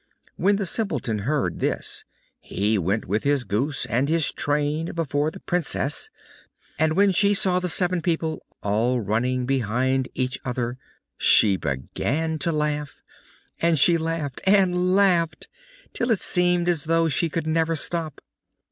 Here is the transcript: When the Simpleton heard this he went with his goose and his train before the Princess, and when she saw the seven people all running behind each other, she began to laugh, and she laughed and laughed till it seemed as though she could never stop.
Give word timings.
When 0.35 0.55
the 0.55 0.65
Simpleton 0.65 1.19
heard 1.19 1.59
this 1.59 2.05
he 2.39 2.79
went 2.79 3.05
with 3.05 3.23
his 3.23 3.43
goose 3.43 3.85
and 3.85 4.09
his 4.09 4.31
train 4.31 4.93
before 4.93 5.29
the 5.29 5.41
Princess, 5.41 6.09
and 6.79 6.95
when 6.95 7.11
she 7.11 7.35
saw 7.35 7.59
the 7.59 7.69
seven 7.69 8.01
people 8.01 8.41
all 8.63 8.99
running 8.99 9.45
behind 9.45 10.09
each 10.15 10.39
other, 10.43 10.79
she 11.19 11.55
began 11.55 12.39
to 12.39 12.51
laugh, 12.51 13.03
and 13.61 13.77
she 13.77 13.95
laughed 13.95 14.41
and 14.47 14.95
laughed 14.95 15.47
till 15.93 16.09
it 16.09 16.19
seemed 16.19 16.67
as 16.67 16.85
though 16.85 17.07
she 17.07 17.29
could 17.29 17.45
never 17.45 17.75
stop. 17.75 18.21